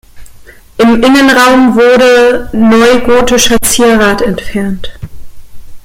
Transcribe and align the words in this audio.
Im 0.79 0.95
Innenraum 0.95 1.75
wurde 1.75 2.49
neugotischer 2.53 3.59
Zierrat 3.61 4.23
entfernt. 4.23 4.97